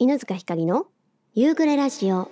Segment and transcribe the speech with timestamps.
[0.00, 0.86] 犬塚ひかりの
[1.34, 2.30] 夕暮れラジオ。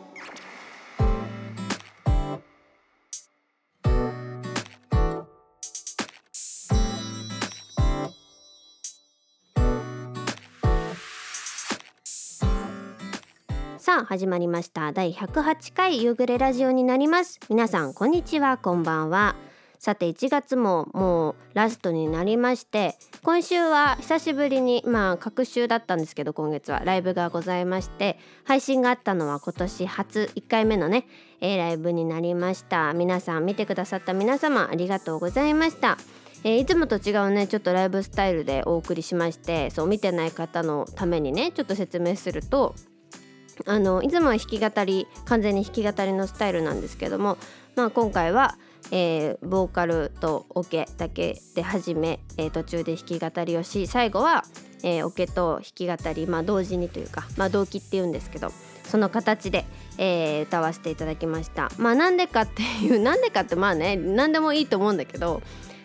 [13.79, 14.93] さあ始まりました。
[14.93, 17.41] 第108回夕暮れラジオになります。
[17.49, 18.59] 皆さんこんにちは。
[18.59, 19.35] こんばんは。
[19.79, 31.07] さて1月ももうラストになりまして今週は久しぶりにまあ隔週だったんですけど今月はライブがございまして配信があったのは今年初1回目のね、
[31.41, 32.93] え、ライブになりました。
[32.93, 35.99] 皆さん見てくださった皆様ありがとうございました。
[36.45, 42.75] え、いつもと違うねちょっとライブスタイルでお送りしましてそう見てない方のためにねちょっと説明すると
[43.65, 47.39] あのいつもは弾き語り完全に弾き語りのスタイルなんですけども、
[47.75, 48.57] まあ、今回は
[48.91, 54.45] えー、ボーカルとオケだけで始め、えー、途中で弾き語りをし最後は、
[54.83, 58.53] えー、オケと弾き語り、まあ、同時にというか、まあ、同期っていうんですけど
[58.87, 59.65] その形で、
[59.99, 61.71] えー、歌わせていただきました。
[61.77, 65.43] まあなんでかっていう なんでかってまあね何でもいいと思うんだけど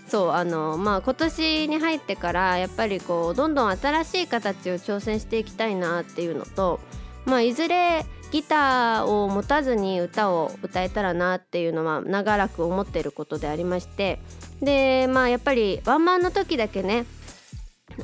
[0.07, 6.79] そうあのまあ今年に入ってからやっぱりこうどんどん新しい形を挑戦していきたいなっていうのと
[7.25, 14.19] まあいずれギターを持たずに歌を歌えたらなっていうのは長らく思ってることでありまして
[14.61, 17.05] でまあやっぱりワンマンの時だけね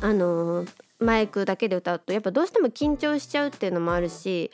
[0.02, 0.66] あの
[1.00, 4.52] マイクだけで歌うとやっぱどうしても緊張しちゃうっていうのもあるし、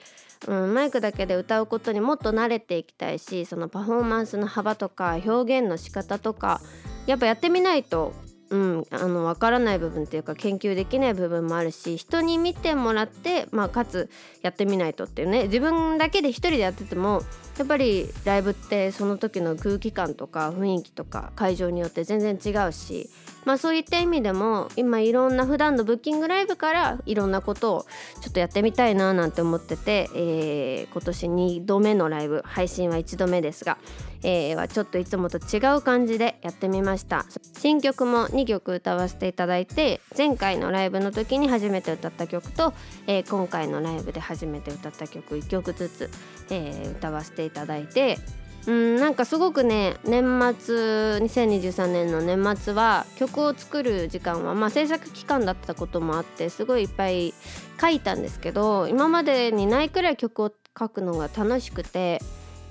[0.48, 6.62] うん、マイクだけで歌うことにもっと慣れていきたいしそのパフォーマンスの幅とか表現の仕方とか
[7.08, 8.14] やっぱやってみないと
[8.54, 14.12] うん、あの分からない部分っていうか研究できない部分もあるし人に見てもらって、まあ、かつ
[14.44, 15.46] やってみないとっていうね。
[15.46, 17.24] 自分だけで一人でやってても
[17.58, 23.10] やっぱりライブってその時の空気感とか雰囲気とか会場によって全然違うし
[23.46, 27.86] まあそういった意味でも今いろんな普段のブッキングライブからいろんなことを
[28.22, 33.78] ちょっとやってみたいななんて思ってて、えー、今年2度目のライブ配信は1度目ですが、
[34.24, 37.26] えー、はちょっといつもと違う感じでやってみました。
[37.58, 42.74] 新曲も2曲歌わせていただいて前回のライブの時に初めて歌った曲と、
[43.08, 46.10] えー、今回のライブで初めて歌った曲1曲ずつ、
[46.50, 48.18] えー、歌わせていただいて
[48.66, 50.24] うんなんかすごくね年
[50.58, 50.76] 末
[51.20, 57.34] 2023年の年末は曲を作る時間はまあ制作期間だったこともあってすごいいっぱい
[57.80, 62.22] 書いたんですけど今までにないくらい曲を書くのが楽しくて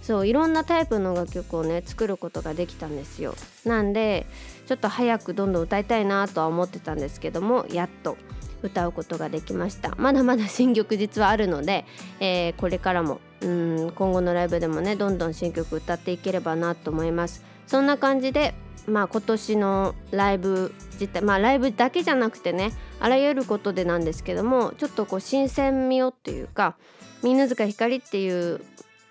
[0.00, 3.34] そういろんなタイプの楽曲をね作ることができたんですよ。
[3.64, 4.26] なんで
[4.66, 8.16] ちょっと早くどんどん歌いたいなとは思ってたんですけどもやっと。
[8.62, 9.94] 歌うことができました。
[9.96, 11.84] まだまだ新曲実はあるので、
[12.20, 17.44] えー、これからもうん今後のライブでもねどんどん新曲歌っていければなと思います。
[17.66, 18.54] そんな感じで
[18.86, 26.76] まあ今年のライブ自体まあライブだけじゃなくてねあらゆることでなんですけどもちょっとこう新鮮味をっていうか
[27.22, 28.60] 犬塚ひかりっていう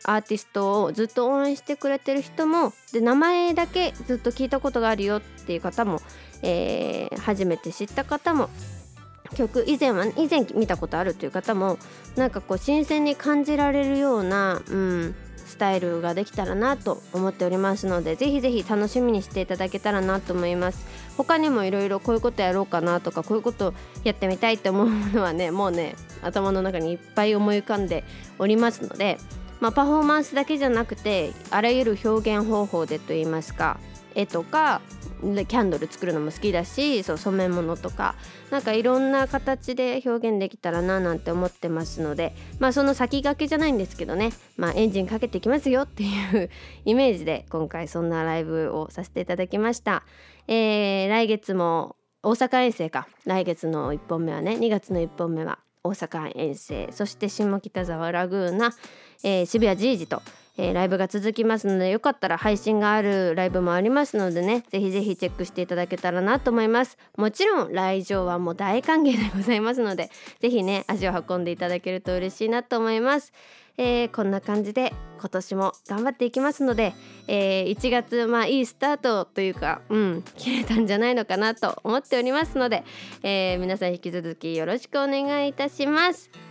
[0.04, 6.02] アーティストをずっと応援してくれてる人もで名前だけずっと聞いたことがあるよっていう方も、
[6.42, 8.50] えー、初めて知った方も
[9.36, 11.78] 曲以前は以前見たことあるという方も
[12.16, 15.16] なんかこう新鮮に感じられるような、うん、
[15.52, 20.86] スタイルができたらなと思っておりますのでぜひぜひ楽しみにしていただけたらなと思います。
[21.18, 28.04] 他にもいろいろこういうことやろうかなとかこういうことやってみたいと思うものはねもうね頭の中にいっぱい思い浮かんで
[28.40, 29.18] おりますので、
[29.60, 33.80] まあ、パフォーマンスだけじゃなくてあらゆる表現方法でといいますか
[34.16, 34.82] 絵とか
[35.22, 38.16] キャンドル作るのも好きだしそう染め物とか
[38.50, 46.50] なんかいろんな形で表現できたらななんて思ってますのでまあその先駆けじゃないんですけどね、まあ、エンジンかけてきますよっていう
[46.86, 50.04] イメージで今回そんなライブをさせていただきました。
[50.48, 58.74] えー、来月も大阪遠征か来月の1本目はね2月の1本目は大阪遠征そして下北沢ラグーナ、
[59.24, 60.22] えー、渋谷ジージと
[60.62, 73.34] えー、ライブが続きますのでよかったら配信があるライブもありますのでねぜひぜひチェックしていただけたらなと思いますもちろん来場はもう大歓迎でございますのでぜひね足を運んでいただけると嬉しいなと思います
[73.78, 76.94] えー、こんな感じで今年も頑張っていきますので、
[77.28, 82.84] えー、1月まあいいスタートというかうん切れたんじゃないのかなと思っておりますので、
[83.24, 86.51] えー、皆さん引き続きよろしくお願いいたします。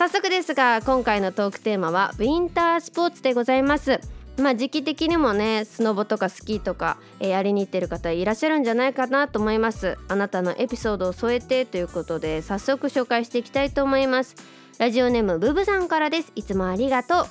[0.00, 4.00] 早速ですが今回のトークテーマはウィンタースポーツでございます。
[4.38, 9.98] まあ時期的にもねスノボとかスキーとか、えー、やりに行ってる方いらっしゃるんじゃないかなと思います。
[10.08, 14.36] あなたのエピソードを添えてということで早速紹介していきたいと思います。
[14.78, 16.32] ラジオネームブブさんからです。
[16.34, 17.26] いつもありがとう。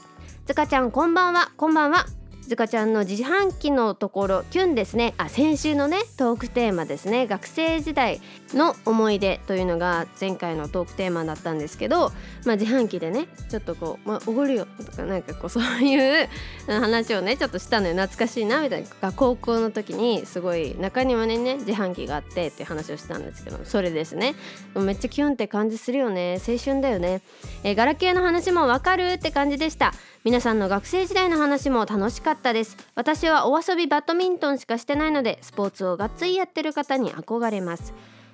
[0.46, 1.52] つかちゃんこんばんは。
[1.58, 2.06] こんばんは。
[2.50, 5.14] ずかちゃんの自販機のところキュンですね。
[5.18, 7.28] あ先週のねトークテーマですね。
[7.28, 8.20] 学生時代
[8.56, 12.12] の思い出というのが前回のトークテーマだったんですけど、
[12.46, 16.28] まあ、自販機でねちょっとこう「まあ、おごるよ」とかなんかこうそういう
[16.68, 17.94] 話をねちょっとしたのよ。
[17.94, 19.12] 懐かしいなみたいな。
[19.12, 24.34] 高校の時にすごい中庭にね自販機があってって話をしたんですけどそれですね。
[24.76, 26.40] めっちゃキュンって感じするよね。
[26.48, 27.22] 青春だよね、
[27.64, 29.94] え、ガラケーの話もわかるって感じでした。
[30.26, 32.78] 皆さんの学生時代の話も楽しかったです。
[32.96, 37.94] 私はお遊びバドミントンしかしてないのでスポーツをがっつりやってる方に憧れます。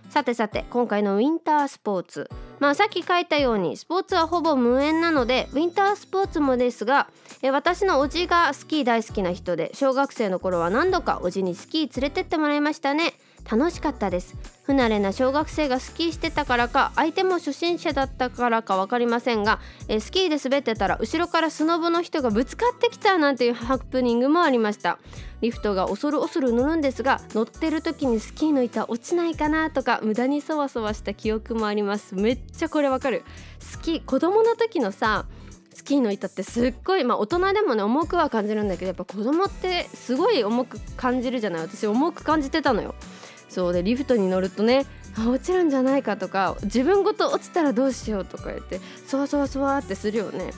[0.10, 2.30] さてさて今回のウィンタースポーツ。
[2.60, 7.10] まあさっき書いたようにスポーツはほぼ無縁なのでウィンタースポーツもですが
[7.42, 13.14] え私のおじがスキー大好きな人で小学生の頃は何度かおじにスキー連れてってもらいましたね。
[13.50, 14.55] 楽しかったです。
[14.66, 24.98] 不慣れな小学生がスキーしてたからか相手も初心者だったからか分かりませんがえスキーで滑ってたら後ろからスノボの人がぶつかってきたなんていうハプニングもありました。
[25.42, 32.16] リフトが恐る恐る乗るんですが乗ってる時にスキーの板落ちないかなとか無駄にそわそわした記憶もあります。
[32.16, 33.24] めっちゃこれわかる。
[33.60, 35.28] スキー子供の時のさ
[35.74, 41.62] スキーの板ってすっごいまあ大人でもね重くは感じるんだけどやっぱ子供ってすごい重く感じるじゃない。
[41.62, 42.96] 私重く感じてたのよ。
[43.56, 44.86] そうでリフトに乗るとね
[45.18, 50.52] あ落ちるんじゃないかとか自分ごと落ちたらどうしようとか言ってそわそわそわってするよね、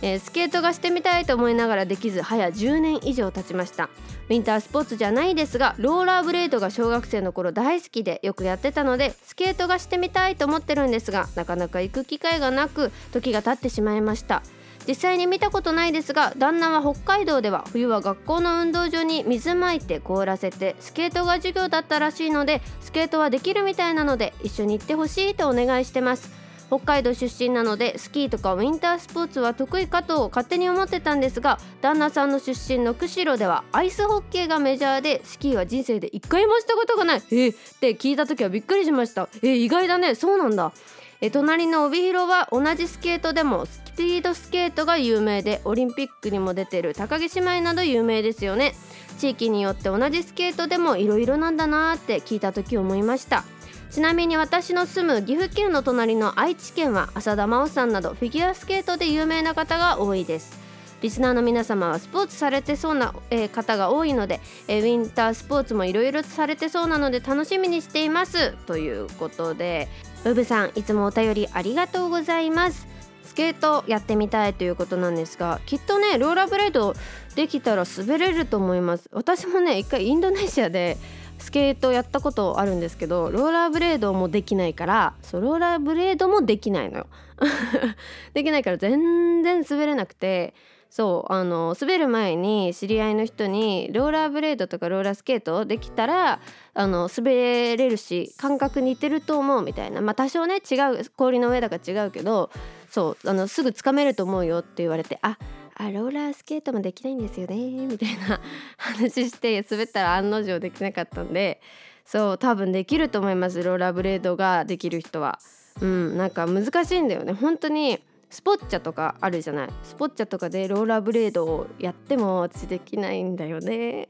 [0.00, 3.90] えー、スケートがしてみたいと思いながらできず早10年以上経ちました。
[4.28, 14.42] ウィンタースポーツじゃないですがローラーブレードが小学生の頃大好きでよくやってたのでスケートがしてみたいと思ってるんですがなかなか行く機会がなく時が経ってしまいました。
[14.88, 26.48] 実際に見たことないですが旦那は北海道では冬は学校の運動場に水まいて凍らせてスケートが授業だったらしいのでスケートはできるみたいなので一緒に行ってほしいとお願いしてます。
[26.68, 37.22] 北海道出身なのでスキーとかウィンタースポーツは得意かと勝手に思ってたんですが旦那さんの出身の釧路ではアイスホッケーがメジャーでスキーは人生で一回もしたことがない。
[37.30, 39.30] えー、って聞いた時はびっくりしました。
[39.42, 40.14] えー、意外だね。
[40.14, 40.72] そうなんだ。
[41.20, 48.74] え隣の帯広は同じスケートでもスピードスケートが有名でオリンピックにも出てる高木姉妹など有名ですよね。
[49.18, 53.44] 地域によって同じスケートでもいろいろなんだなって聞いた時思いました。
[53.90, 60.68] ちなみに私の住む岐阜県の隣の愛知県は浅田真央さんなどフィギュアスケートで有名な方が多いです。
[61.00, 68.52] リスナーの皆様はスポーツされてそうな、えー、方が多いので、えー、ウィンタースポーツもいろいろされてそうなので楽しみにしています。
[68.66, 69.88] ということで
[70.24, 72.86] ウブさんいつもお便りありがとうございます。
[73.22, 76.94] スケートやってみたいということなんですがきっとねローラーブレード
[77.36, 79.08] できたら滑れると思います。
[79.12, 80.96] 私もね一回インドネシアで
[81.38, 87.06] スケートやったことあるんですけどローラーブレードもできないからそローラーブレードもできないのよ。
[88.34, 90.54] できないから全然滑れなくて
[90.90, 96.40] そうあの滑る前に知り合いの人にローラーブレードとかローラースケートできたら
[96.78, 100.00] あの滑れるし感覚似てると思うみたいな。
[100.00, 102.50] まあ多少ね違う氷の上だから違うけど
[102.88, 105.38] そうあのすぐつかめると思うよって言われてあ
[105.74, 108.40] あローラースケートもできないんですよねみたいな。
[108.78, 111.60] 話して滑ったら案の定できなかったんで
[112.04, 115.40] そう多分できると思いますローラーブレードができる人は。
[115.80, 117.32] うんなんか難しいんだよね。
[117.32, 117.98] 本当に
[118.30, 119.68] スポッチャとかあるじゃない？
[119.82, 124.06] スポッチャとかでローラーブレードをやっても私できないんだよね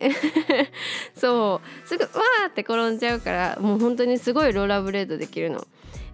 [1.14, 5.64] そうすぐわーって転んじゃうからもう本当にすごいローラーブレードできるの。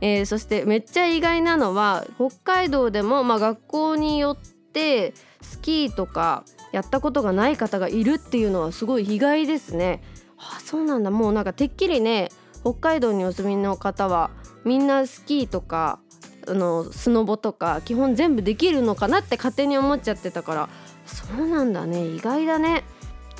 [0.00, 4.36] えー、そしてめっちゃ意外なのは北海道でも、まあ、学校によっ
[4.72, 10.02] てスキーとかやったことがない方がいるっていうのはすごい意外ですね。
[10.36, 12.28] あそうなんだもうなんかてっきりね
[12.60, 14.30] 北海道にお住みの方は
[14.64, 16.00] みんなスキーとか
[16.46, 20.68] あのスノボとか基本全部できるのかなって勝手に思っちゃってたから
[21.06, 22.06] そうなんだね。
[22.06, 22.84] 意外だね。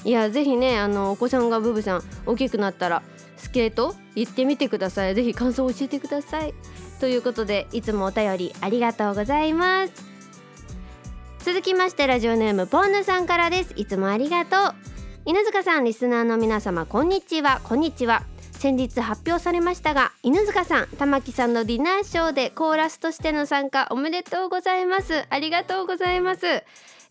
[0.05, 3.03] いやぜひねあのお子さんがブブさん大きくなったら
[3.37, 5.15] スケート行ってみてください。
[5.15, 6.55] ぜひ感想を教えてください。
[7.01, 9.93] ということでいつもお便りありがとうございます。
[11.41, 13.75] 続きましてラジオネームポンヌさんからです。
[13.77, 14.75] いつもありがとう。
[15.27, 17.61] 犬塚さんリスナーの皆様こんにちは。
[17.65, 18.25] こんにちは。
[18.65, 25.27] 先日発表されましたが犬塚さん玉木さんのディナーショーでコーラスとしての参加おめでとうございます。
[25.29, 26.47] ありがとうございます。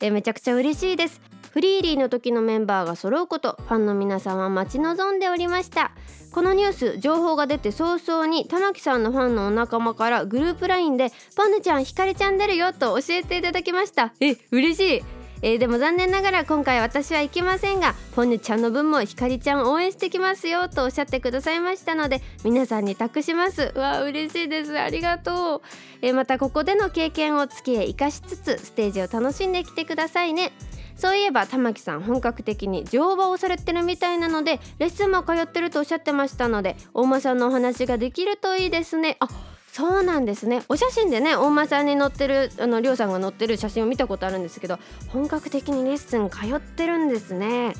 [0.02, 1.22] えめちゃくちゃ嬉しいです。
[1.52, 5.92] フリーリーの時のメンバーが揃うことファンの皆さんは待ち望んでおりました。
[6.32, 14.12] このニュース情報が出て早々に玉木さんのファンのお仲間からグループ LINE で「パンヌちゃんひかりちゃん出るよ」と教えていただきました。
[14.20, 15.23] え嬉しい。
[15.44, 23.74] えー、でも残念ながら今回私は行きませんがポニュちゃんの分もひかりちゃん応援してきますよとおっしゃってくださいましたので皆さんに託します。
[23.76, 24.80] わ嬉しいです。
[24.80, 25.62] ありがとう、
[26.02, 30.54] えー、またここでの経験を月へ生かしつつステージを楽しんできてくださいね。
[30.96, 39.18] そういえば玉木さん本格的に乗馬をされてるみたいなのでレッスンも通ってるとおっしゃってましたので大間さんのお話ができるといいですね。
[39.20, 39.28] あ
[39.74, 40.62] そうなんですね。
[40.70, 44.78] お写真でね大間さんに載ってるあのりょうさんが載ってる写真を見たことあるんですけど
[45.08, 47.74] 本格的にレッスン通ってるんですね。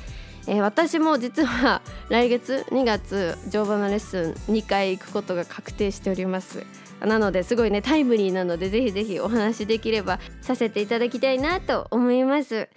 [0.48, 6.64] えー、私も実は 来月2月乗馬のレッスン2回行くことが確定しております。
[7.00, 12.68] なのですごいねタイムリーなのでぜひぜひお話できればさせていただきたいなと思います。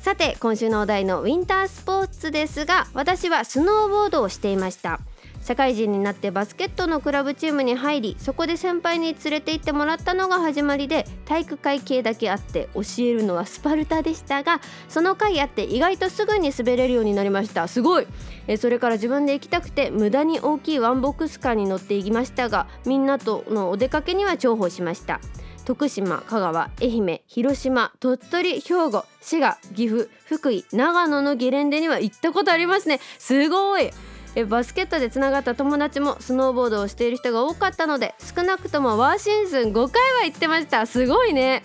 [0.00, 5.00] さて今週のお題のウィンタースポーツですが私はスノーボードをしていました。
[5.44, 17.68] 社会人になってバスケットのクラブチームに入りそこで先輩に連れて行ってもらったのが始まりで体育会系だけあって教えるのはスパルタでしたがその回あって意外とすぐに滑れるようになりました。
[17.68, 18.06] すごい。
[18.46, 25.20] えそれから自分で行きたくて無駄に大きいワンボックスカーに乗って行きましたがみんなとのお出かけには重宝しました。
[25.66, 33.00] 徳島香川愛媛広島鳥取兵庫滋賀岐阜福井長野のゲレンデには行ったことありますね。
[33.18, 33.90] すごい。
[34.36, 40.86] えバスケットでつながった友達もスノーボードをしている人が多かったので少なくともワーシーズン5回は行ってました。
[40.86, 41.62] すごいね。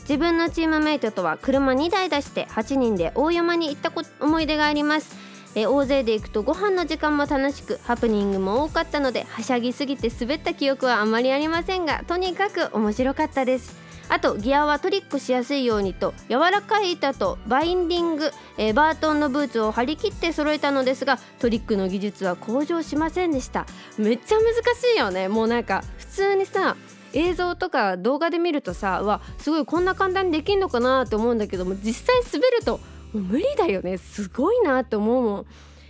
[0.00, 5.16] 自分のチームメイトとは車2台出して8人で大山に行った思い出があります。
[5.56, 13.85] え大勢で行くとご飯の時間も楽しくハプニングも多かったのではしゃぎすぎて滑った記憶はあまりありませんがとにかく面白かったです。
[14.08, 23.66] あとギアはトリックしやすいようにと柔らかい板とバインディング、えー、バートンのブーツを張り切って揃えたのですがトリックの技術は向上しませんでした。
[23.98, 25.28] めっちゃ難しいよね。
[25.28, 26.76] もうなんか普通にさ
[27.12, 32.80] 映像とか動画で見るとさわすごいこんな簡単にできんのかなって思うんだけども実際滑ると
[33.12, 33.98] 無理だよね。
[33.98, 35.46] すごいなって思うもん。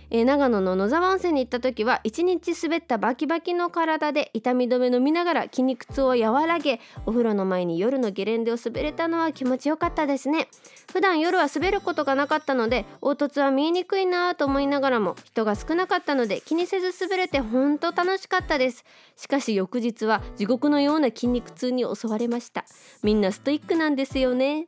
[0.09, 10.47] えー、長野の野沢温泉に行った時は一日滑ったバキバキの体で痛み止め飲みながら筋肉痛を和らげお風呂の前に夜のゲレンデを滑れたのは気持ちよかったですね。
[10.91, 18.85] 普段夜は滑ることがなかったので凹凸は見えにくいなと思いながらも人が少なかったので気にせず滑れて本当楽しかったです。
[19.15, 22.65] しかし翌日は地獄のような筋肉痛に襲われました。
[23.03, 24.67] みんなストイックなんですよね。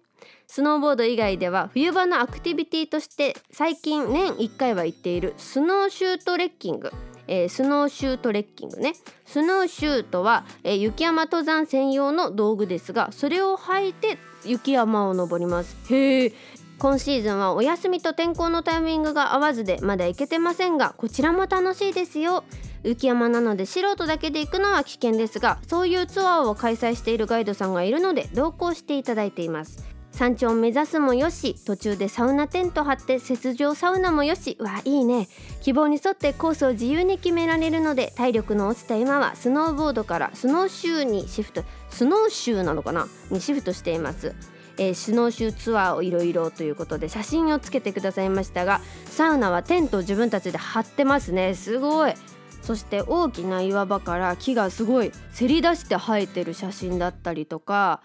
[0.52, 6.92] スノーボード以外では冬場のアクティビティとして最近年1回は行っているスノーシュートレッキング。
[7.28, 8.94] えー、スノーシュートレッキングね。
[9.28, 15.78] スノーシューとは、えー、雪山登山専用の道具ですがそれを履いて雪山を登ります。
[15.94, 16.34] へえ
[16.80, 22.44] 今シーズンはお休みと天候のタイミングが合わずでまだ行けてませんがこちらも楽しいですよ。
[22.84, 29.99] 雪山なので素人だけで行くのは危険ですがそういうツアーを開催しているガイドさんがいるので同行していただいています。
[30.20, 34.58] 山頂を目指すもよし途中でサウナテント張って雪上サウナもよし。
[34.60, 35.30] わいいね。
[35.62, 43.08] 希望に沿ってコースを自由に決められるので体力の落ちた今はスノーボードからスノーシューにシフトスノーシューなのかな？
[43.32, 44.36] にシフトしています。
[44.78, 51.56] えー、スノーシューツアーをいろいろということで写真をつけてくださいましたがサウナはテントを自分たちで張ってますね。
[51.56, 52.14] すごい。
[52.62, 58.02] そして大きな岩場から木がすごいせり出して生えてる写真だったりとか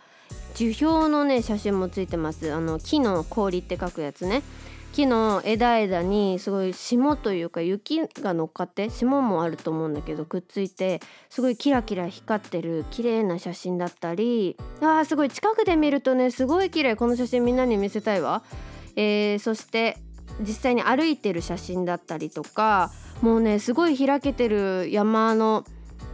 [0.55, 2.53] 樹氷のね写真もついてます。
[2.53, 4.43] あの木の氷って書くやつね。
[4.93, 16.95] 木の枝枝にすごい霜というか雪が乗っかって霜もあると思うんだけどくっついてすごいキラキラ光ってる綺麗な写真だったりあーすごい近くで見るとねすごい綺麗。
[16.95, 18.45] この写真みんなに見せたいわ、
[18.95, 19.99] えー、そして
[20.41, 25.65] 実際に歩いてる写真だったりとかもうねすごい開けてる山の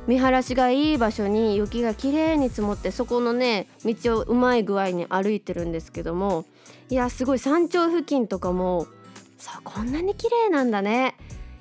[0.06, 6.44] 見晴らしがいい場所に雪がきれいに積もってそこのね道をうまい具合に歩いてるんですけども
[6.88, 8.86] いやすごい山頂付近とかも
[9.38, 11.16] さこんなに綺麗なんだね。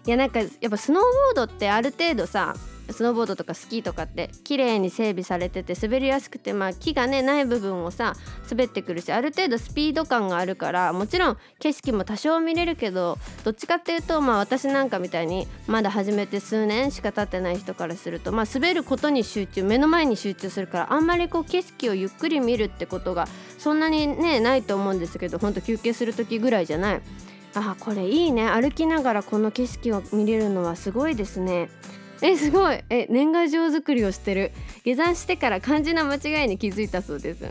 [0.05, 2.55] いやなんかやっぱスノーボードってある程度さ
[2.91, 8.15] スノーボードとかスキーとかって綺麗に整備されてて滑りやすくてまあ木がねない部分をさ
[8.49, 23.27] 滑ってくるしある程度スピード感があるからもちろん景色も多少見れるけどどっちかっていうとまあ私なんかみたいにまだ始めて数年しか経ってない人からするとまあ滑ることに集中目の前に集中するからあんまりこう景色をゆっくり見るってことが
[23.57, 27.01] そんなにねないと思うんですけどほんと休憩する時ぐらいじゃない。
[27.55, 31.69] あこれいいね歩きながらこの景色を見れるのはすごいですね
[32.23, 32.83] えすごい。
[32.89, 34.51] え年賀状作りをしてる。
[34.83, 37.43] 下山してから漢字の間違いに気づいたそうです。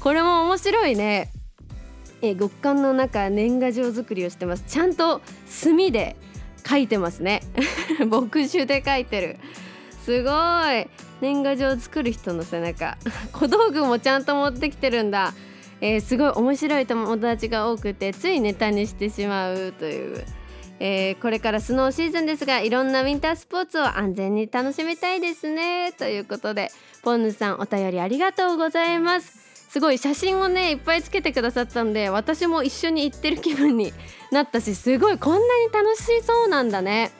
[0.00, 1.30] これも面白いね。
[2.22, 4.64] え極寒の中年賀状作りをしてます。
[4.66, 6.16] ちゃんと墨で
[6.68, 7.42] 書いてますね。
[8.10, 9.38] 墨汁で書いてる。
[10.04, 10.86] すごい。
[11.20, 12.98] 年賀状作る人の背中。
[13.32, 15.32] 小道具もちゃんと持ってきてるんだ。
[15.80, 20.24] えー、すごい面白い友達が多くてついネタにしてしまうという。
[20.80, 25.92] えー、これからスノーシーズンですがいろんなウィンタースポーツを安全に楽しみたいですね。
[25.92, 26.70] ということで
[27.02, 29.50] ポンヌさんお便りありがとうございます。
[29.68, 33.92] すごい写真をねいっぱいつけてくださったんで私も一緒に行ってる気分に
[34.32, 37.12] なったしすごいこんなに楽しそうなんだね。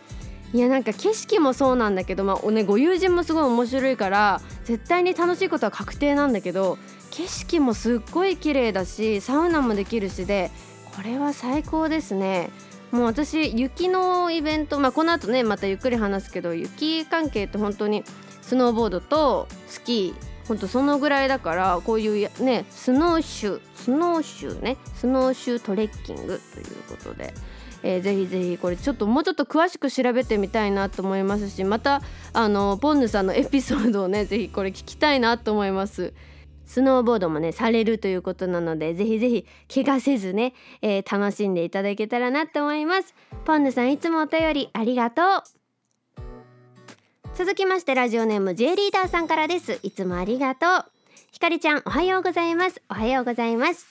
[0.53, 6.77] いやなんか景色もそうなんだけど、まあね、ご友人もすごい面白いから絶対に楽しいことは確定なんだけど
[7.11, 10.51] 景色もすっごい綺麗だしサウナもできるしで
[10.97, 12.51] これは最高ですね。
[12.93, 18.05] もう私雪のイベント、まあ、この後ねまたゆっくり話すけど雪関係って本当に
[18.43, 27.33] スノーボードとスキーほんとそのぐらいだからこういうねスノーシュースノーシューねスノーシュートレッキングということで。
[27.83, 32.03] えー、ぜひぜひこれちょっともうちょっと詳しく調べてみたいなと思いますしまた
[32.35, 36.13] あのポンヌさんのエピソードをねぜひこれ聞きたいなと思います
[36.71, 43.13] スノーボードもねされるということなのでぜひぜひ怪我せずね、えー、楽しんでいただけたらなと思います。
[43.45, 45.43] ポンヌさんいつもお便りありがとう。
[47.35, 49.81] 続きましてラジオネーム J リーダーさんからです。
[49.83, 50.85] いつもありがとう。
[51.33, 52.81] ひかりちゃんおはようございます。
[52.89, 53.87] おはようございます、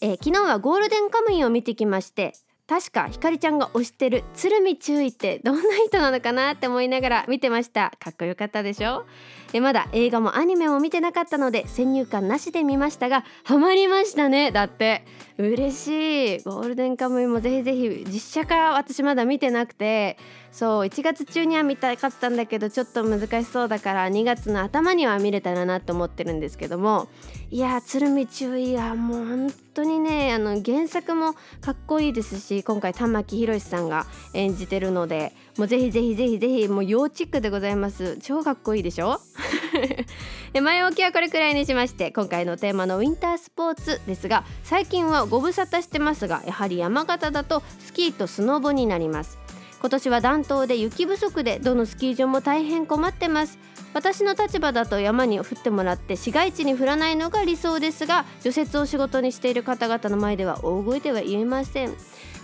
[0.00, 2.32] えー、昨日はゴールデンカムイを見てきまして
[2.68, 7.92] 確かひかりちゃんが推してる鶴見中尉ってどんな人なのかなって思いながら見てました。
[8.00, 9.04] かっこよかったでしょ？
[9.52, 14.50] えまだ映画もアニメも見てなかったので先入観なしで見ましたがハマりましたね。
[14.50, 15.04] だって。
[15.38, 16.42] 嬉しい。
[16.44, 20.18] ゴールデンカムイもぜひぜひ実写化私まだ見てなくて。
[20.56, 27.08] そう1月中には見たかったんだけどちょっと難しそうだから2月の頭には見れたらなと思ってるんですけども。
[27.50, 38.16] いや鶴見注意はもう本当にねあの原作もかっこいいですし今回玉木宏さんが演じてるのでもうぜひぜひぜひぜひもう要チェックでございます。
[38.22, 39.20] 超かっこいいでしょ？
[40.60, 49.38] 前置きはこれくらいにしまして今回のテーマのウィンタースポーツですが最近はご無沙汰してますがやはり山形だとスキーとスノボになります。
[49.80, 53.58] 今年は暖冬で雪不足でどのスキー場も大変困ってます。
[53.94, 61.94] 私の立場だと山に降ってもらって市街地に降らないのが理想ですが除雪を仕事にしている方々の前では大声では言えません。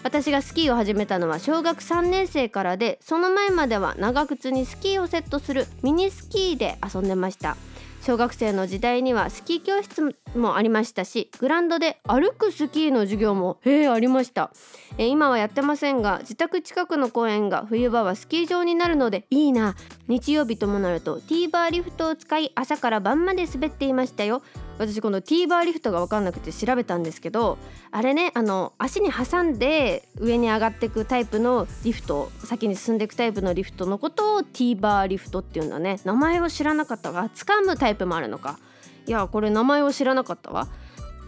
[0.02, 7.56] 私がスキーを始めたのは小学3年生からでその前までは長靴にスキーをセットするミニスキーで遊んでました。
[8.04, 14.50] 小学生の時代にはスキー教室もありましたしグランドで歩くスキーの授業もへえありました。
[14.98, 19.76] え今はやってませんが自宅近くの公園が冬場はスキー場になるのでいいな。
[20.08, 24.42] 日曜日ともなるとティーバーリフトを使い朝から晩まで滑っていましたよ。
[24.82, 27.58] 私このティーバーリフトが分かんなくて調べたんですけど
[27.90, 36.00] あれねあの足に挟んで上に上がっていくタイプのリフト先に進んでいくタイプのリフトのことをティーバーリフトっていうんだね。
[36.04, 37.30] 名前を知らなかったわ。
[37.34, 38.58] 掴むタイプもあるのか。
[39.06, 40.68] いやこれ名前を知らなかったわ。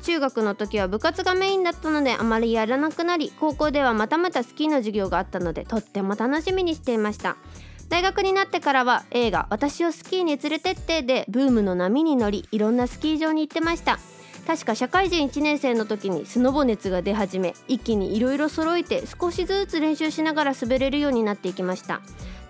[0.03, 7.37] 中学の時は部活がメインだったのであまりやらなくなり高校ではまたまたスキーの授業があったのでとっても楽しみにしていました。
[7.89, 13.99] 大学になってからは映画「私をスキーに連れてって」でブームの波に乗りいろんなスキー場に行ってました。
[14.47, 22.01] 確か社会人1年生の時にスノボ熱が出始め一気にいろいろ揃えて少しずつ練習しながら滑れるようになっていきました。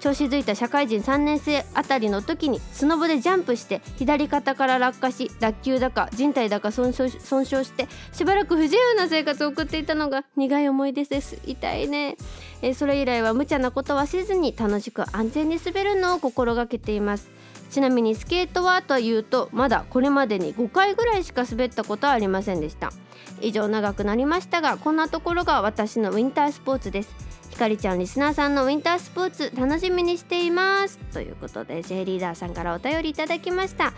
[0.04, 11.38] 調子づいた社会人3年生あたりの時にスノボでジャンプして左肩から落下し脱臼だか人体だか損傷損傷してしばらく不自由な生活を送っていたのが苦い思い出です。
[11.46, 12.18] 痛いね。
[12.60, 17.30] えそれ以来は無茶なことはせずに楽しく安全に滑るのを心がけています。
[17.74, 22.92] ちなみにスケートはというとまだこれまでに5回ぐらいしか滑ったことはありませんでした。
[23.40, 27.12] 以上長くなりましたがこんなところが私のウィンタースポーツです。
[27.50, 30.98] ひかりちゃんリスナーさんのウィンタースポーツ楽しみにしています。
[31.12, 33.92] ということで J リーダーさんからお便りいただきました。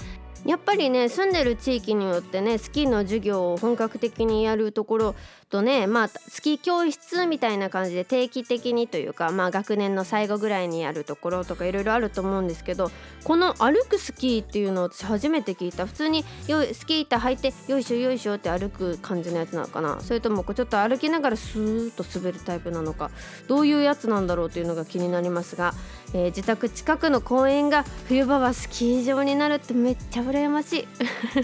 [0.47, 5.15] やっぱりね住んでる地域によってねスキーの授業を本格的にやるところ
[5.51, 12.91] とねまあスキー教室みたいな感じで定期的にというかまあ学年の最後ぐらいにやるところとかいろいろあると思うんですけど
[13.25, 15.87] この歩くスキーっていうのを私初めて聞いた。
[15.87, 20.01] 普通によスキー板履いてよいしょよいしょって歩く感じのやつなのかな。
[20.01, 23.11] それともこうちょっと歩きながらスーッと滑るタイプなのか
[23.49, 25.75] どういうやつなんだろうっていうのが気になりますが、
[26.17, 30.89] えー、自宅近くの公園が冬場はスキー場になるってめっちゃ羨ましい。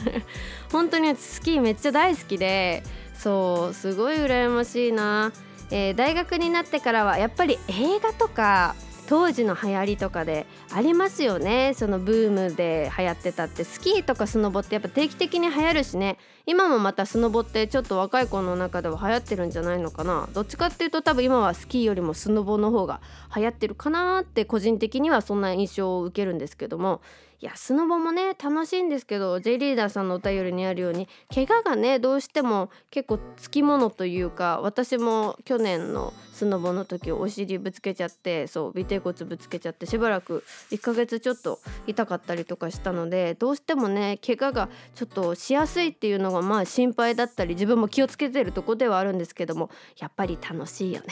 [0.72, 2.82] 本当にスキーめっちゃ大好きで
[3.14, 5.30] そうすごい羨ましいな、
[5.70, 8.74] えー、大学になってからはやっぱり映画とか
[9.12, 11.74] 当時の流行りとかでありますよね。
[11.76, 16.16] そのブームで流行ってたってスキーとかスノボってやっぱ定期的に流行るしね。
[16.46, 20.30] 今もまたスノボってちょっと若い子の中では流行ってるんじゃないのかな。
[20.32, 23.02] どっちかっていうと多分今はスキーよりもスノボの方が
[23.36, 27.02] 流行ってるかなって個人的にはそんな印象を受けるんですけども。
[27.42, 51.06] いやスノボもね楽しいんですけど J リーダーさんのお便りにあるように怪我がねどうしても結構つきものというか私も去年のスノボの時お尻ぶつけちゃってそう尾てい骨ぶつけちゃってしばらく1ヶ月ちょっと痛かったりとかしたのでどうしてもね怪我がちょっとしやすいっていうのがまあ心配だったり自分も気をつけてるとこではあるんですけどもやっぱり楽しいよね。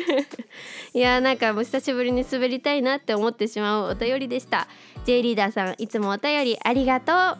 [0.92, 4.68] いやなんかもう久しぶりに滑りたいなって思ってしまうお便りでした。
[5.06, 7.38] J リーダーさんいつもお便りありがとう。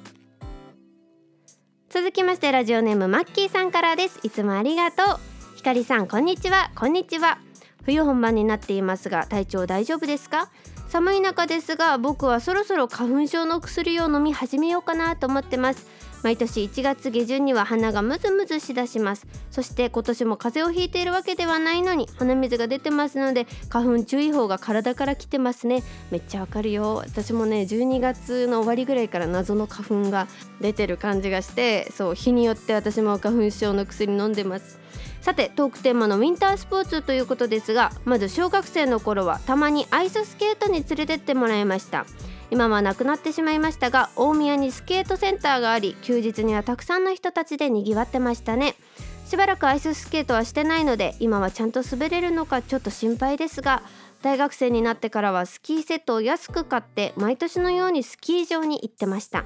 [1.91, 4.19] 続きましてラジオネームマッキーさんからです。
[4.23, 5.36] いつもありがとう。
[5.67, 6.71] かりさんこんにちは。
[6.77, 7.39] こんにちは。
[7.85, 10.49] 冬本番になっていますが体調大丈夫ですか？
[10.87, 15.89] 寒い中ですが僕はそろそろ花粉症の薬を飲み始めようかなと思ってます。
[16.23, 19.27] 毎年1月下旬には鼻がムズムズしだします。
[19.51, 25.83] そして今年も風邪をひいているわけではないのに鼻水が出てますので花粉注意報が体から来てますね。
[26.13, 27.03] めっちゃわかるよ。
[27.05, 30.29] 私もね12月の終わりぐらいから謎の花粉が
[30.61, 34.86] 出てる感じがしてそう日によって私も花粉症の薬飲んでます。
[35.27, 42.07] さてトークテーマのウィンタースポーツということですがまず小学生の頃はたまにアイススケートに連れてってもらいました。
[42.53, 48.77] 今はなくなってしまいましたが大宮にスケートセンターがあり休日にはたくさんの人たちでにぎわってましたね。
[49.27, 53.83] しばらくアイススケートはしてないので今はちゃんと滑れるのかちょっと心配ですが
[54.23, 59.45] 大学生になってからはスキーセットを安く買って毎年のようにスキー場に行ってました。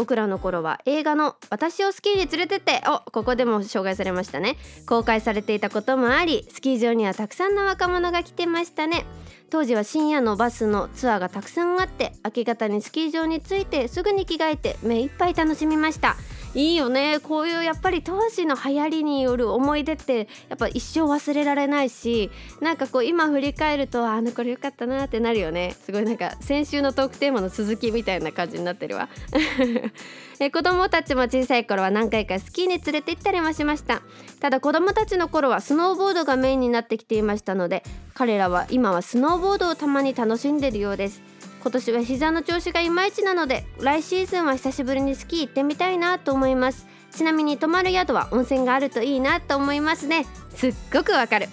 [0.00, 4.56] 僕らの頃は映画の「私をスキーに連れてって」をここでも紹介されましたね。
[4.86, 9.04] 公開されていたこともありスキー場にはたくさんの若者が来てましたね。
[9.50, 16.16] 当時は深夜のバスのツアーがたくさんあって明け方にスキー場に着いてすぐに着替えて目いっぱい楽しみました。
[16.54, 17.20] いいよね。
[17.20, 25.76] こういうやっぱり当時の流行りによる思い出ってやっぱ一生忘れられないしなんかこう今振り返るとあのこれ良かったなってなるよね。
[25.84, 29.08] すごいなんか先週のトークテーマの続きみたいな感じになってるわ。
[30.42, 34.00] え子供たちも小さい頃は何回かスキーに連れて行ったりもしました。
[34.40, 37.82] ただ子供たちの頃はスノーボードがメインになってきていましたので
[38.14, 41.20] 彼らは今はスノーボードをたまに楽しんでるようです。
[41.60, 46.86] 今年は膝の調子がいまいちなので来シーズンは久しぶりにスキー行ってみたいなと思います。
[47.12, 50.24] ちなみに泊まる宿は温泉があるといいなと思いますね。
[50.54, 51.48] すっごくわかる。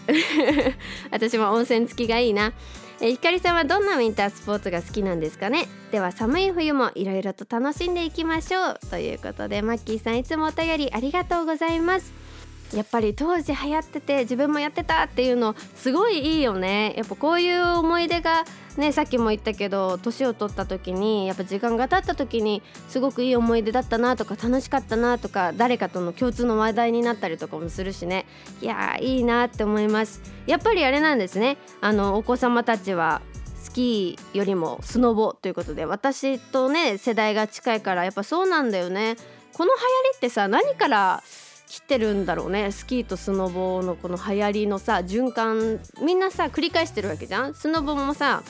[1.12, 2.54] 私も温泉付きがいいな。
[3.00, 5.68] えひかりさんはどんなウィンタースポーツが好きなんですかね？
[5.92, 8.80] では寒い冬もいろいろと楽しんでいきましょう。
[8.90, 12.12] ということでマッキーさんいつもお便りありがとうございます。
[12.74, 16.94] やっぱり当時流行ってて自分もやってたっていうのすごいいいよね。
[16.98, 18.44] やっぱこういう思い出が
[18.76, 28.26] ねさっきも言ったけど年を取った時にやっぱ時間が経った時にすごくいい思い出だったなとか楽しかったなとか誰かとの共通の話題になったりとかもするしね。
[28.62, 30.22] いやいいなって思います。
[30.46, 31.58] やっぱりあれなんですね。
[31.80, 33.22] あのお子様たちは
[33.56, 39.16] スキーよりもスノボということで私とね世代が近いからやっぱそうなんだよね。
[39.54, 41.24] この流行りってさ何から
[41.68, 42.72] 来てるんだろうね。
[42.72, 47.54] スキーとスノボのこの流行りのさ循環みんなさ繰り返してるわけじゃん？
[47.54, 48.42] スノボもさ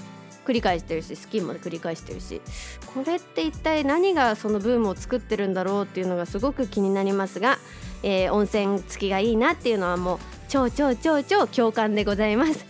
[0.45, 2.41] 繰り返してるしスキーも繰り返してるし。
[2.93, 7.57] これって一体何がそのブームを作ってるんだろうっていうのがすごく気になりますが、
[8.01, 12.65] えー、温泉付きがいいなっていうのはもう超超超超共感でございます。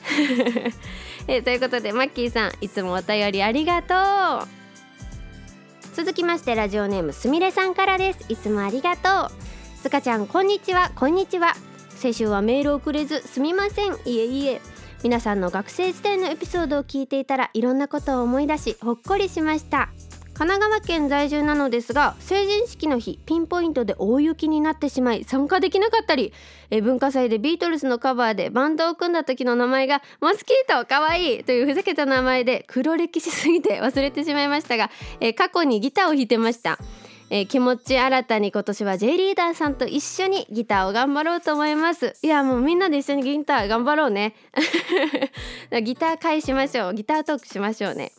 [1.27, 4.47] えー、ということでマッキーさんいつもお便りありがとう。
[5.93, 8.19] 続きましてラジオネームすみれさんからです。
[8.29, 9.46] いつもありがとう。
[9.87, 10.91] つかちゃんこんにちは。
[10.95, 11.53] こんにちは。
[11.91, 13.95] 先週はメールをくれずすみません。
[14.03, 14.61] いえいえ。
[15.01, 19.87] 皆さんの学生時代のエピソードを聞いていたらいろんなことを思い出しほっこりしました。
[20.33, 26.33] 神奈川県在住なのですが成人式の日ピンポイントで大雪になってしまい参加できなかったり
[26.69, 36.77] え文化祭でビートルズのカバーでバンドを組んだ時の名前がモスキートかわいいというふざけた名前で黒歴史すぎて忘れてしまいましたがえ過去にギターを弾いてました。
[37.29, 42.13] えー、気持ち新たに今年は J リーダーさんと一緒にギターを頑張ろうと思います。
[42.21, 44.33] いやもうみんなで一緒にギター頑張ろうね。
[45.83, 46.93] ギター会しましょう。
[46.93, 48.11] ギタートークしましょうね。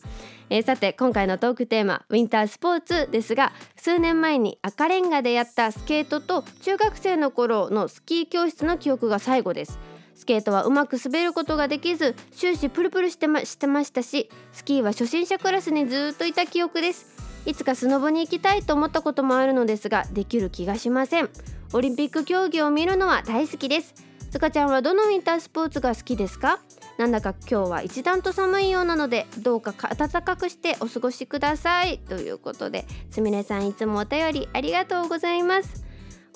[0.51, 9.79] えー、さて今回のトークテーマウィンタースポーツですが数年前に赤レンガでやったスケートと中学生の頃のスキー教室の記憶が最後です。
[10.15, 17.18] スケートはうまく滑ることができず終始プルプルしてましてましたしスキーは初心者クラスにずっといた記憶です。
[17.45, 21.29] いつかスノボに行きたいと思ったこともあるのですができる気がしません。
[21.73, 23.93] オリンピック競技を見るのは大好きです。
[24.31, 26.59] つかちゃんはどのウィンタースポーツが好きですか？
[26.97, 31.99] なんだか今日は一段と寒いようなのでどうか暖かくしてお過ごしください。
[31.99, 35.85] ということですみれさんいつもお便りありがとうございます。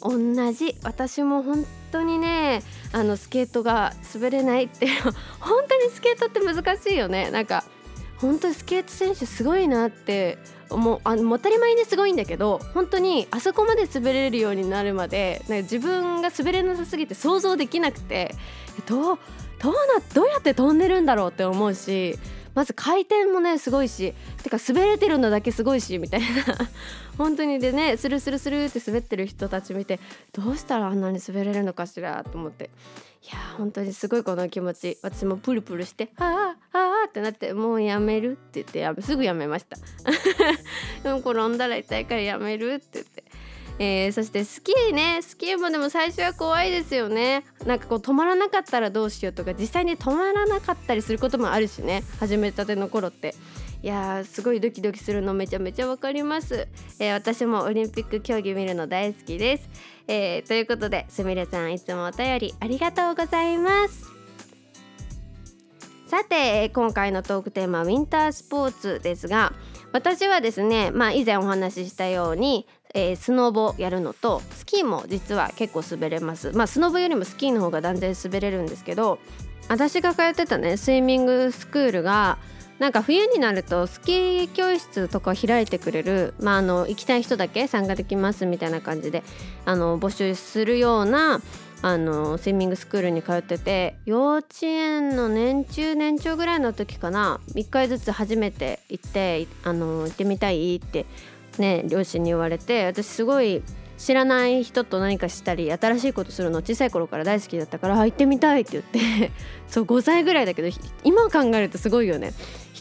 [0.01, 0.17] 同
[0.53, 2.61] じ私も本当にね
[2.91, 4.87] あのスケートが滑れないって
[5.39, 7.29] 本当にスケートって難しいよね。
[7.31, 7.63] なんか
[8.17, 10.37] 本当にスケート選手すごいなって
[10.77, 18.33] もうあの当たり前にすごいんだけど本当にあそこまで滑れるようになるまでなんか自分が滑れなさすぎて想像できなくて
[18.87, 19.19] どう
[19.61, 19.79] どうな
[20.13, 22.17] どうやって飛んでるんだろうって思うし
[22.53, 26.27] まず回転もねすごいしてか滑れてるのだけすごいしみたいな。
[27.17, 29.99] 本当にでねスルスルスルって滑ってる人たち見て
[30.33, 32.69] どうしたらあんなに滑れるのかしらと思って。
[33.23, 34.97] いや本当にすごいこの気持ち。
[35.01, 39.77] 私もプルプルして「ああああ」ってなって「もうやめる」って言ってすぐやめました。
[41.03, 43.23] でも転んだら痛いからやめるって言って。
[43.79, 45.21] えー、そしてスキーね。
[45.21, 47.43] スキーもでも最初は怖いですよね。
[47.65, 52.03] なんかこう止まらなかったらどうしようとか実際に止まらなかったりすることもあるしね。
[52.19, 53.33] 始めたての頃って。
[53.83, 56.69] いやーすごいドキドキするのめちゃめちゃわかります、
[56.99, 59.69] えー、私もオリンピック競技見るの大好きです、
[60.07, 64.09] えー、ということですみれさんいつもお便りありがとうございます。
[66.07, 69.51] さて今回のトークテーマウィンタースポーツですが
[69.91, 72.65] 私はですねまあ以前お話ししたように
[72.95, 76.51] えー、スノボやるのとスキーも実は結構滑れます。
[76.51, 79.19] まあスノボよりもスキーの方が断然滑れるんですけど
[79.67, 82.37] 私が通ってたねスイミングスクールが
[82.83, 89.23] なんか冬になるとスキー教室とか開いてくれる、まあ、あの行きたい人だけ参加できますみたいな感じで
[89.63, 91.39] あの募集するような
[91.81, 101.05] あのスイミングスクールに通ってて幼稚園の年中年長ぐらいの時かな1回ずつ初めて行ってあの行ってみたいって
[101.59, 103.63] ね両親に言われて私すごい
[103.97, 109.31] 知らない人と何かしたり新しいことするの小さい頃から大好きだったから行ってみたいって言って
[109.69, 110.67] そう5歳ぐらいだけど
[111.05, 112.33] 今考えるとすごいよね。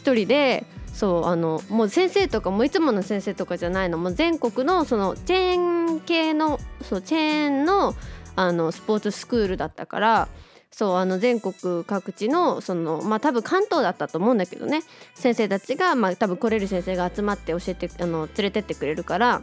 [0.03, 3.97] 一人でそうあのもう先生とかもいつもの先生とかじゃないの。
[3.97, 7.95] もう全国のそのチェーン系のそうチェーンの
[8.35, 10.27] あのスポーツスクールだったから
[10.71, 14.83] そうあの全国各地のそのまあ多分関東だったと思うんだけどね。
[15.15, 19.41] 先生たちがまあ多分来れる先生が集まって教えてあの連れてってくれるから。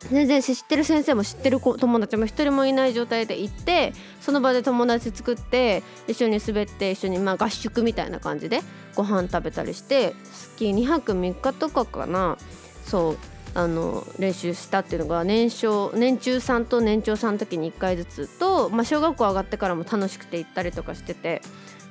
[0.00, 8.60] 全然知ってる先生も知ってる友達も一人もいない状態で行ってその場で友達作って一緒に滑って一緒にま合宿みたいな感じで
[8.94, 12.38] ご飯食べたりしてスキー2泊3日とかかな。
[12.84, 13.18] そう
[13.54, 21.42] あの練習したっていうのが年少年中さんと年長さんの時に1回ずつと、まあ、小学校上がってからも楽しくて行ったりとかしてて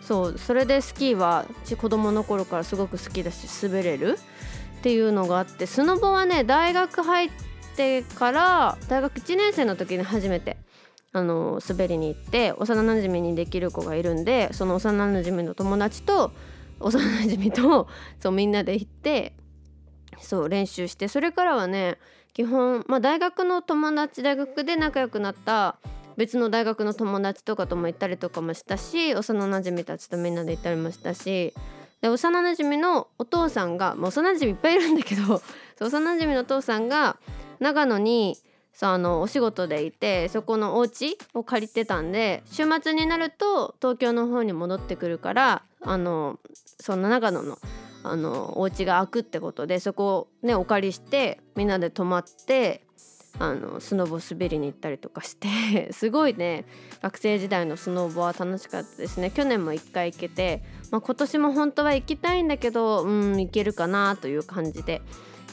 [0.01, 1.45] そうそれでスキーは
[1.77, 4.17] 子供の頃からすごく好きだし滑れる
[4.79, 7.46] っていうのがあってスノボはね大学入って
[8.15, 10.57] から大学1年生の時に初めて
[11.13, 16.31] あの滑りに行って幼なじみにできる子がいるんでその幼なじみの友達と
[16.79, 17.87] 幼なじみと
[18.19, 19.33] そうみんなで行って
[20.19, 21.97] そう練習してそれからはね
[22.33, 25.77] 基本、まあ、大学の友達大学で仲良くなった
[26.17, 31.53] 別の大学の友達とかとも行ったりとかもしたし幼なじみたちとみんなで行ったりもしたし
[32.01, 35.41] で幼なじみのお父さんが、まあ、幼なじみいっぱいいるんだけど
[35.81, 37.17] 幼なじみのお父さんが
[37.59, 38.37] 長野に
[38.77, 46.39] そうあのお仕事でいてそこのお家を借りてたんで週末になると東京の方に戻ってくるからあの
[46.79, 47.57] その長野の
[48.03, 52.83] あのお家が開くってことでそこをねお借りしてみんなで泊まって
[53.39, 56.65] あのスノボ滑りに行ったりとかして すごいね
[57.01, 59.29] 学生時代のスノボは楽しかったですね。
[59.31, 65.01] 去年も1回行けて、まあ、今年も本当は行きたいんだけどうん行けるかなという感じで、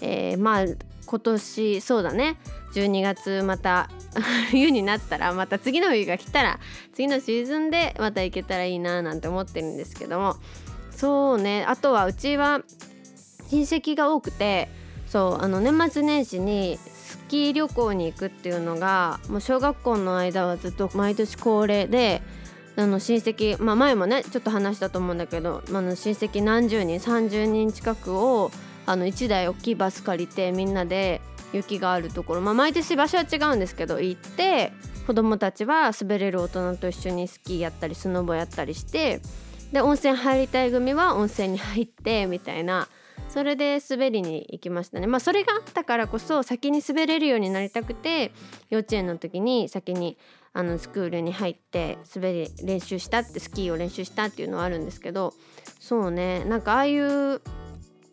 [0.00, 0.66] えー、まあ
[1.06, 2.36] 今年そうだね。
[2.74, 3.88] 12月また
[4.50, 6.58] 冬になったらまた次の冬が来たら
[6.92, 10.36] 次のシーズンでまた行けたらいいななんて思ってるんですけども。
[10.90, 11.64] そうね。
[11.66, 12.62] あとはうちは
[13.50, 14.68] 親戚が多くて
[15.06, 22.22] そうあの年末年始にスキー旅行に行くっていうのがもう小学校の間はずっと毎年恒例で
[22.76, 28.50] あの親戚、まあ、前もねちょっと話したと思うんだけど、まあ、の親戚何十人30人近くを
[28.86, 31.20] あの1台大きいバス借りてみんなで
[31.52, 34.72] 雪があるところ、まあ、毎年場所は違うんですけど行って
[35.06, 39.20] 子供たちは滑れる大人と一緒にスキーやったりスノボやったりして
[39.72, 42.88] で温泉入りたい組は温泉に入ってみたいな
[43.28, 45.06] それで滑りに行きましたね。
[45.06, 48.32] まあそれがあったからこそ先に滑れるようになりたくて
[48.70, 50.18] 幼稚園の時に先に
[50.52, 55.34] あのスクールに入って滑り練習したってスキーを練習したっていうのはあるんですけど
[55.80, 57.40] そうねなんかああいう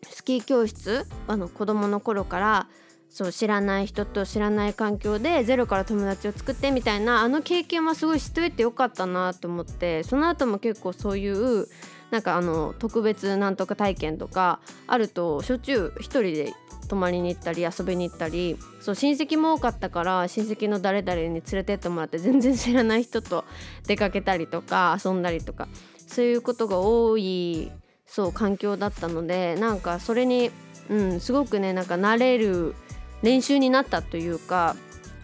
[0.09, 2.67] スキー教室あの子供の頃から
[3.09, 11.67] そう知らない人と知らない環境でゼロから友達を作ってみたいなあの経験はすごい知っておいてよかったなと思ってその後も結構そういう
[12.09, 16.53] なんかあの特別なんとか体験とかあるとしょっちゅう一人で
[16.87, 23.45] 泊まりに行ったり遊びに行ったりそう親戚も多かったから親戚の誰々に連れてってもらって全然知らない人と
[23.87, 25.67] 出かけたりとか遊んだりとか
[26.07, 27.71] そういうことが多い
[28.11, 30.51] そう環境だったのでなんかそれに、
[30.89, 32.75] うん、すごくねなんか慣れる
[33.21, 34.75] 練習になったというか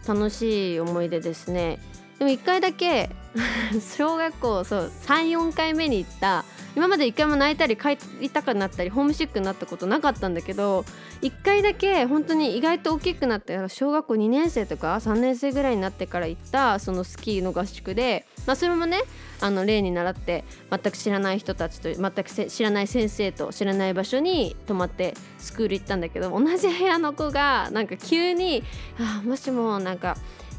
[0.08, 1.80] 楽しい思い出ですね。
[2.18, 3.10] でも1回だけ
[3.98, 6.46] 小学校そう34回目に行った。
[6.78, 10.86] 今まで1回も泣いたり帰りたくなったりホームシックになったことなかったんだけど
[11.24, 19.00] 1回だけ本当に意外と大きくなって小学校2年生とか3年生ぐらいになってから行ったそのスキーの合宿で、まあ、それもね
[19.42, 28.62] あの例に倣って全く知らない人たちと全く知らない先生と知らない場所に泊まってスクール行ったんだけど同じ部屋の子がなんか急に
[29.02, 30.16] 「あもしもなんか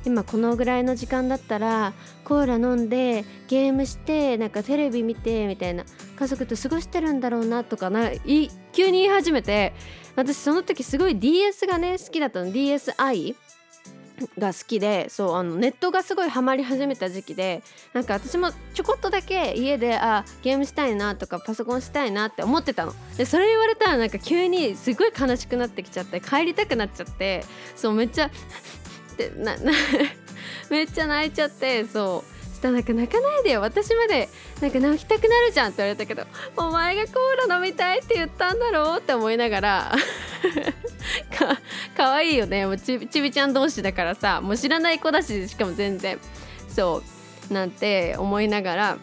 [0.09, 1.93] 今このぐらいの時間だったら
[2.25, 5.85] コーラ飲んでゲームしてなんかテレビ見てみたいな。
[6.19, 8.11] 家族と過ごしてるんだろうなとかな
[8.73, 9.73] 急に言い始めて。
[10.17, 12.51] 私その時すごい DS がね好きだったの。
[12.51, 13.37] DSi
[14.37, 22.95] が好きでそうあのネットがすごいハマり始めた時期でなんか私もちょこっとだけ家であゲームしたいなとかパソコンしたいなって思ってたの。
[23.17, 27.45] でそれ言われたらなんか急にすごい悲しくなってきちゃって帰りたくなっちゃって
[27.77, 28.31] そうめっちゃ
[29.27, 29.73] ってなな
[30.71, 32.39] めっちゃ泣いちゃってそう。
[32.59, 33.61] したらなんか泣かないでよ。
[33.61, 34.29] 私まで
[34.61, 36.25] なんか泣きたくなるじゃんって言われたけど
[36.57, 39.95] お前がコーラ飲みたいって言ったんだろうって思いながら
[41.39, 41.59] か
[41.97, 42.67] かわいいよね。
[42.67, 46.19] もうちびちゃん同士だからさもう知らない子だししかも全然。
[46.69, 47.03] そ
[47.51, 47.55] う。
[47.55, 48.99] なんて思いながら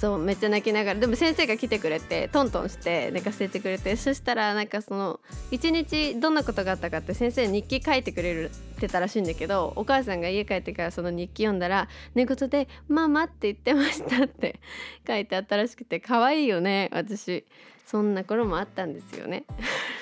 [0.00, 1.00] そうめっちゃ泣きながら。
[1.00, 8.50] でも先生が来てくれてトントンして寝かせてくれてそしたらなんかその一日どんなことがあったかって先生日記書いてくれる
[8.82, 14.60] てたらしいんだけどお母さんが家帰ってからその日記読んだら寝言で「ママ」って言ってましたって
[15.06, 17.44] 書いてあったらしくて可愛いよね私。
[17.84, 19.44] そんな頃もあったんですよね。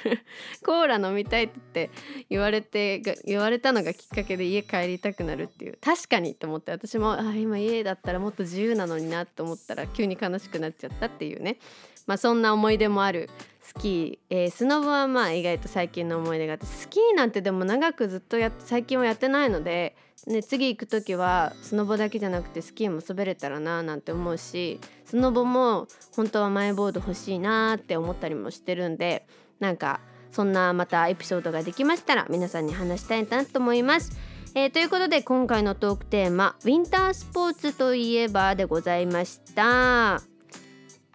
[0.64, 1.90] コーラ飲みたいって
[2.28, 5.78] 言われて言われたのがきっかけで家帰りたくなるっていう。
[5.80, 11.58] 確かにと思って私もあ今家だったらもっと自由なのになと思ったら急に悲しくなっちゃったっていうね。
[12.06, 29.26] まあそんな思い出もあるスキー、えー、スノボはまあ意外と最近の思い出があってスキーなんてでも長くずっとや最近はやってないのでね、次行く時はスノボだけじゃなくてスキーも滑れたらななんて思うしスノボも本当はマイボード欲しいなって思ったりもしてるんで
[29.60, 34.12] なんかそんなまたエピソードができましたら皆さんに話したいなと思います。
[34.54, 40.29] えー、ということで今回のトークテーマ「ウィンタースポーツといえば」でございました。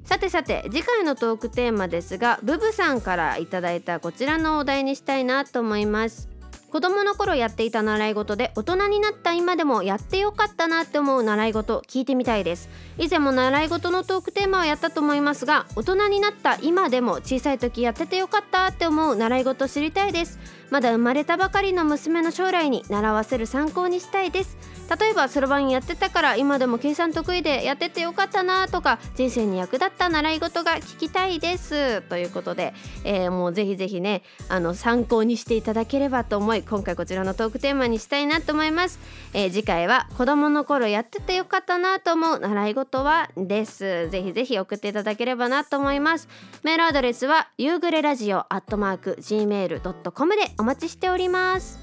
[0.05, 6.34] さてさて次回のトークテーマですがブブさんから頂いたこちらのお題にしたいなと思います。
[6.71, 12.69] 子供の頃やっていた習い事で大人になった今でもやってよかったなって思う習い事聞いてみたいです。
[12.97, 20.39] 以前も習い事のトークテーマをやったと思いますが大人になった今でも小さい時やっててよかったって思う習い事知りたいです。
[20.71, 24.57] まだ生まれたばかりの娘の将来に習わせる参考にしたいです。
[24.99, 32.01] 例えばそろばんやってたから今でも計算得意でやっててよかったなとか人生に役立った習い事が聞きたいです。
[32.01, 32.73] ということで、
[33.03, 38.99] えー、もうぜひぜひねあの参考にしていただければと思い今回こちらのトークテーマにしたいなと思います、
[39.33, 44.09] えー、次回は子供の頃やっててよかったなと思う習い事はです。
[44.09, 46.27] ぜひぜひ送っていただければなと思います。
[46.63, 51.79] メールアドレスは夕暮れラジオアットマーク gmail.com でお待ちしております。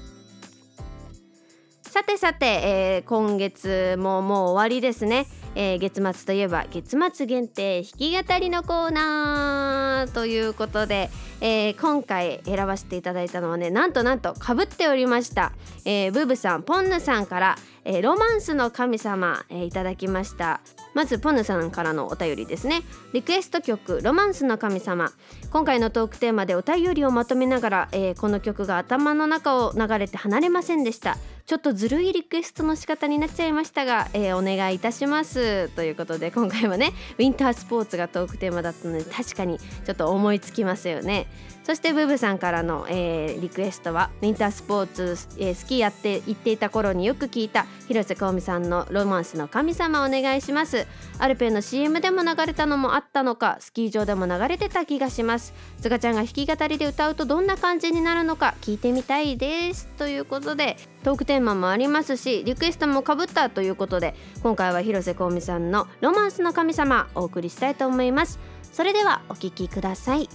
[1.81, 11.09] さてさて、えー、今月ももう終わりですね、えー、月末といえば月末限定弾き語りのコーナーということで、
[11.41, 15.51] えー、今回選ばせていただいたのはねなんとなんとかぶっておりました、
[15.85, 20.61] えー、ブーブさんポンヌさんから、えー、ロマンスの神様、えー、いただきました。
[20.93, 22.81] まずポヌさんからのお便りですね。
[23.13, 25.11] リクエスト曲ロマンスの神様。
[25.51, 31.17] 今回のトークテーマでお便りをまとめながら、えー、この曲が頭の中を流れて離れませんでした。
[31.45, 35.67] ちょっとずるいリクエストの仕方になっちゃいましたが、えー、お願いいたします。
[35.69, 41.27] ということで今回はねウィンタースポーツがトークテーマだったので確かにちょっと思いつきますよね。
[41.63, 50.85] そしてブブさんからの、えー、リクエストはウィンタースポーツ、えー、スキーやって行っていた頃によく聞いた広瀬香美さんのロマンスの神様お願いします。
[51.19, 55.53] アルペンの CM でも流れたのもあったのかスキー場でも流れてた気がします。
[55.79, 59.87] すがちゃんが弾き語りで歌うとどんな感じになるのか聞いてみたいです。
[59.97, 68.37] ということでトークテーマもありますしリクエストもかぶったということで今回は広瀬香美さんのロマンスの神様お送りしたいと思います。
[68.73, 70.27] それではお聴きください。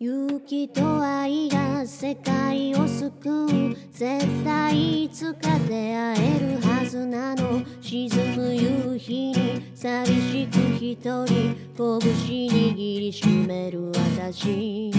[0.00, 11.34] 勇気と愛が世界を救う絶対いつか出会えるはずなの沈む夕日に寂しく一人拳
[11.76, 14.92] 握りしめる私。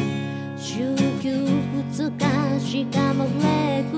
[0.57, 1.45] 週休
[1.93, 3.88] 2日しかもフレ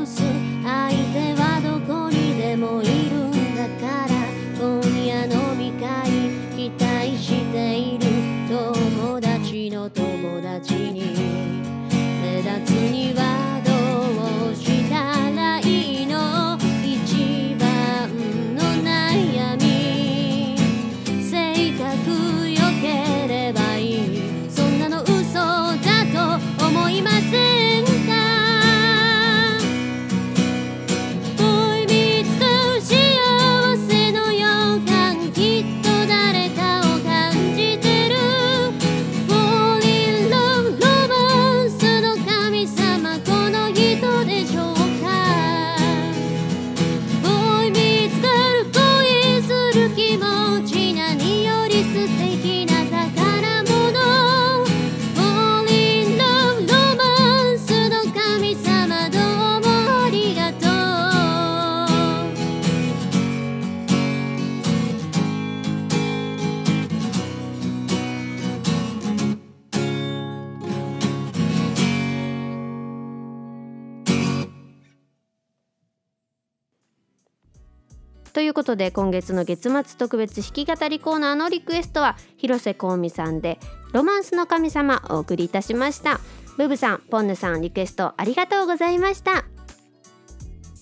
[78.42, 83.60] ということで今月の月末特別弾き語りコーナーのリクエストは広瀬香美さんで
[83.94, 86.20] 「ロマンスの神様」お送りいたしました。
[86.58, 89.46] ブブさんポンヌさんリクエストありがとうございました。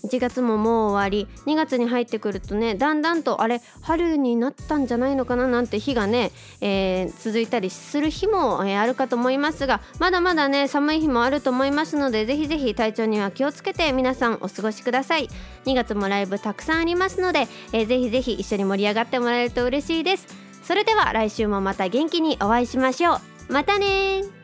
[0.04, 1.28] 1月ももう終わり。
[1.46, 6.32] 2月に入ってくるとねだんだんとあれ春になったんじゃないのかななんて日がね、
[6.62, 15.30] えー続いたりする日も、えーあるかと思いますがまだまだね寒い日もあると思いますのでぜひぜひ体調には気をつけて皆さんお過ごしください。
[15.66, 20.28] 2月もライブたくさんありますので、えーぜひぜひ一緒に盛り上がってもらえると嬉しいです。
[20.64, 23.20] それでは来週もまた元気にお会いしましょう。
[23.50, 24.39] またねー。